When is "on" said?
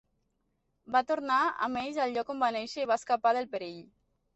2.37-2.45